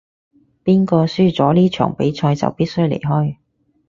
[0.63, 3.37] 邊個輸咗呢場比賽就必須離開